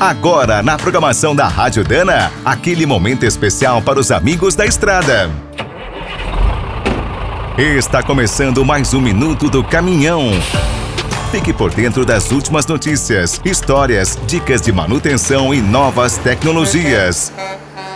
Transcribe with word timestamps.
Agora, 0.00 0.62
na 0.62 0.78
programação 0.78 1.36
da 1.36 1.46
Rádio 1.46 1.84
Dana, 1.84 2.32
aquele 2.42 2.86
momento 2.86 3.26
especial 3.26 3.82
para 3.82 4.00
os 4.00 4.10
amigos 4.10 4.54
da 4.54 4.64
estrada. 4.64 5.30
Está 7.58 8.02
começando 8.02 8.64
mais 8.64 8.94
um 8.94 9.00
Minuto 9.02 9.50
do 9.50 9.62
Caminhão. 9.62 10.30
Fique 11.30 11.52
por 11.52 11.70
dentro 11.70 12.06
das 12.06 12.32
últimas 12.32 12.66
notícias, 12.66 13.38
histórias, 13.44 14.18
dicas 14.26 14.62
de 14.62 14.72
manutenção 14.72 15.52
e 15.52 15.60
novas 15.60 16.16
tecnologias. 16.16 17.30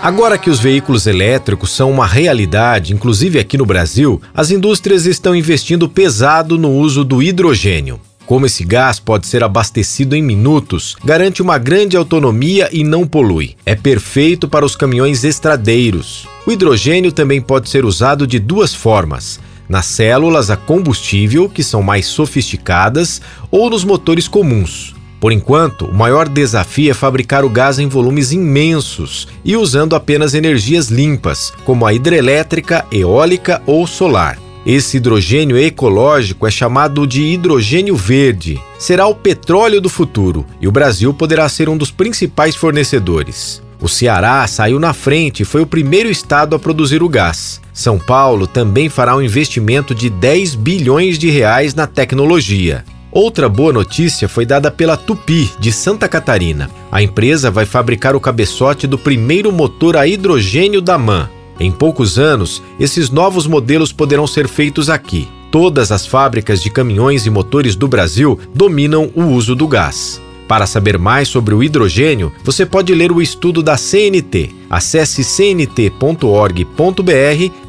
Agora 0.02 0.36
que 0.36 0.50
os 0.50 0.60
veículos 0.60 1.06
elétricos 1.06 1.70
são 1.70 1.90
uma 1.90 2.06
realidade, 2.06 2.92
inclusive 2.92 3.38
aqui 3.38 3.56
no 3.56 3.64
Brasil, 3.64 4.20
as 4.34 4.50
indústrias 4.50 5.06
estão 5.06 5.34
investindo 5.34 5.88
pesado 5.88 6.58
no 6.58 6.70
uso 6.70 7.02
do 7.02 7.22
hidrogênio. 7.22 7.98
Como 8.26 8.46
esse 8.46 8.64
gás 8.64 8.98
pode 8.98 9.26
ser 9.26 9.44
abastecido 9.44 10.16
em 10.16 10.22
minutos, 10.22 10.96
garante 11.04 11.42
uma 11.42 11.58
grande 11.58 11.94
autonomia 11.94 12.70
e 12.72 12.82
não 12.82 13.06
polui. 13.06 13.54
É 13.66 13.74
perfeito 13.74 14.48
para 14.48 14.64
os 14.64 14.74
caminhões 14.74 15.24
estradeiros. 15.24 16.26
O 16.46 16.50
hidrogênio 16.50 17.12
também 17.12 17.40
pode 17.40 17.68
ser 17.68 17.84
usado 17.84 18.26
de 18.26 18.38
duas 18.38 18.74
formas: 18.74 19.38
nas 19.68 19.84
células 19.84 20.50
a 20.50 20.56
combustível, 20.56 21.50
que 21.50 21.62
são 21.62 21.82
mais 21.82 22.06
sofisticadas, 22.06 23.20
ou 23.50 23.68
nos 23.68 23.84
motores 23.84 24.26
comuns. 24.26 24.94
Por 25.20 25.30
enquanto, 25.30 25.86
o 25.86 25.94
maior 25.94 26.28
desafio 26.28 26.90
é 26.90 26.94
fabricar 26.94 27.44
o 27.44 27.50
gás 27.50 27.78
em 27.78 27.88
volumes 27.88 28.32
imensos 28.32 29.28
e 29.44 29.56
usando 29.56 29.96
apenas 29.96 30.34
energias 30.34 30.88
limpas, 30.88 31.52
como 31.64 31.86
a 31.86 31.92
hidrelétrica, 31.92 32.86
eólica 32.90 33.62
ou 33.66 33.86
solar. 33.86 34.43
Esse 34.66 34.96
hidrogênio 34.96 35.58
ecológico 35.58 36.46
é 36.46 36.50
chamado 36.50 37.06
de 37.06 37.22
hidrogênio 37.22 37.94
verde. 37.94 38.58
Será 38.78 39.06
o 39.06 39.14
petróleo 39.14 39.78
do 39.78 39.90
futuro 39.90 40.46
e 40.58 40.66
o 40.66 40.72
Brasil 40.72 41.12
poderá 41.12 41.46
ser 41.50 41.68
um 41.68 41.76
dos 41.76 41.90
principais 41.90 42.56
fornecedores. 42.56 43.62
O 43.78 43.88
Ceará 43.88 44.46
saiu 44.46 44.80
na 44.80 44.94
frente 44.94 45.42
e 45.42 45.44
foi 45.44 45.60
o 45.60 45.66
primeiro 45.66 46.08
estado 46.08 46.56
a 46.56 46.58
produzir 46.58 47.02
o 47.02 47.08
gás. 47.08 47.60
São 47.74 47.98
Paulo 47.98 48.46
também 48.46 48.88
fará 48.88 49.14
um 49.14 49.20
investimento 49.20 49.94
de 49.94 50.08
10 50.08 50.54
bilhões 50.54 51.18
de 51.18 51.28
reais 51.28 51.74
na 51.74 51.86
tecnologia. 51.86 52.84
Outra 53.12 53.48
boa 53.48 53.72
notícia 53.72 54.26
foi 54.28 54.46
dada 54.46 54.70
pela 54.70 54.96
Tupi, 54.96 55.50
de 55.58 55.70
Santa 55.70 56.08
Catarina. 56.08 56.70
A 56.90 57.02
empresa 57.02 57.50
vai 57.50 57.66
fabricar 57.66 58.16
o 58.16 58.20
cabeçote 58.20 58.86
do 58.86 58.98
primeiro 58.98 59.52
motor 59.52 59.96
a 59.96 60.06
hidrogênio 60.06 60.80
da 60.80 60.96
MAN. 60.96 61.28
Em 61.58 61.70
poucos 61.70 62.18
anos, 62.18 62.62
esses 62.78 63.10
novos 63.10 63.46
modelos 63.46 63.92
poderão 63.92 64.26
ser 64.26 64.48
feitos 64.48 64.90
aqui. 64.90 65.28
Todas 65.50 65.92
as 65.92 66.06
fábricas 66.06 66.62
de 66.62 66.68
caminhões 66.68 67.26
e 67.26 67.30
motores 67.30 67.76
do 67.76 67.86
Brasil 67.86 68.38
dominam 68.52 69.10
o 69.14 69.22
uso 69.22 69.54
do 69.54 69.68
gás. 69.68 70.20
Para 70.48 70.66
saber 70.66 70.98
mais 70.98 71.28
sobre 71.28 71.54
o 71.54 71.62
hidrogênio, 71.62 72.32
você 72.42 72.66
pode 72.66 72.94
ler 72.94 73.10
o 73.10 73.22
estudo 73.22 73.62
da 73.62 73.76
CNT. 73.76 74.50
Acesse 74.68 75.24
cnt.org.br, 75.24 76.64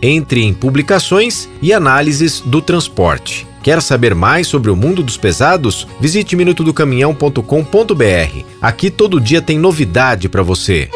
entre 0.02 0.44
em 0.44 0.54
publicações 0.54 1.48
e 1.62 1.72
análises 1.72 2.42
do 2.42 2.62
transporte. 2.62 3.48
Quer 3.64 3.82
saber 3.82 4.14
mais 4.14 4.48
sobre 4.48 4.70
o 4.70 4.76
mundo 4.76 5.02
dos 5.02 5.18
pesados? 5.18 5.88
Visite 6.00 6.36
minutodocaminhão.com.br. 6.36 8.44
Aqui 8.62 8.92
todo 8.92 9.22
dia 9.22 9.42
tem 9.42 9.58
novidade 9.58 10.30
para 10.30 10.44
você. 10.44 10.90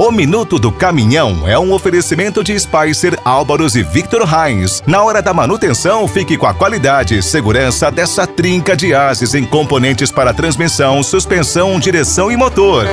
O 0.00 0.12
Minuto 0.12 0.60
do 0.60 0.70
Caminhão 0.70 1.42
é 1.44 1.58
um 1.58 1.72
oferecimento 1.72 2.44
de 2.44 2.56
Spicer, 2.56 3.18
Álvaros 3.24 3.74
e 3.74 3.82
Victor 3.82 4.22
Heinz. 4.32 4.80
Na 4.86 5.02
hora 5.02 5.20
da 5.20 5.34
manutenção, 5.34 6.06
fique 6.06 6.38
com 6.38 6.46
a 6.46 6.54
qualidade 6.54 7.18
e 7.18 7.22
segurança 7.22 7.90
dessa 7.90 8.24
trinca 8.24 8.76
de 8.76 8.94
ases 8.94 9.34
em 9.34 9.44
componentes 9.44 10.12
para 10.12 10.32
transmissão, 10.32 11.02
suspensão, 11.02 11.80
direção 11.80 12.30
e 12.30 12.36
motor. 12.36 12.86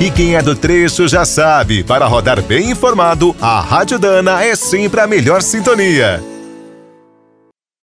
E 0.00 0.08
quem 0.08 0.36
é 0.36 0.40
do 0.40 0.54
trecho 0.54 1.08
já 1.08 1.24
sabe, 1.24 1.82
para 1.82 2.06
rodar 2.06 2.40
bem 2.40 2.70
informado, 2.70 3.34
a 3.40 3.60
Rádio 3.60 3.98
Dana 3.98 4.44
é 4.44 4.54
sempre 4.54 5.00
a 5.00 5.06
melhor 5.08 5.42
sintonia. 5.42 6.29